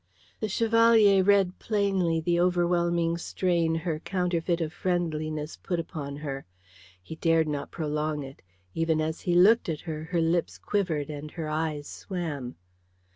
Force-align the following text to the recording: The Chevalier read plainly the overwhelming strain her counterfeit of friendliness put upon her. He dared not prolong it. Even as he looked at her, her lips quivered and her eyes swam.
The 0.39 0.49
Chevalier 0.49 1.21
read 1.23 1.59
plainly 1.59 2.19
the 2.19 2.39
overwhelming 2.39 3.19
strain 3.19 3.75
her 3.75 3.99
counterfeit 3.99 4.59
of 4.59 4.73
friendliness 4.73 5.57
put 5.61 5.79
upon 5.79 6.15
her. 6.25 6.47
He 6.99 7.17
dared 7.17 7.47
not 7.47 7.69
prolong 7.69 8.23
it. 8.23 8.41
Even 8.73 8.99
as 8.99 9.21
he 9.21 9.35
looked 9.35 9.69
at 9.69 9.81
her, 9.81 10.05
her 10.05 10.19
lips 10.19 10.57
quivered 10.57 11.11
and 11.11 11.29
her 11.29 11.47
eyes 11.47 11.87
swam. 11.87 12.55